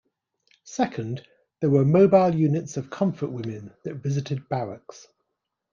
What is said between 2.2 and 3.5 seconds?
units of comfort